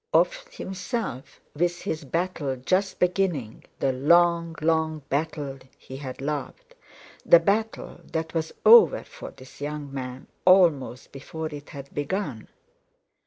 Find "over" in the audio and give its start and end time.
8.65-9.03